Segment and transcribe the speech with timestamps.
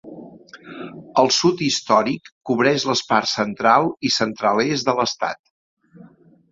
[1.23, 5.45] El Sud Històric cobreix les parts central i central-est de l"estat.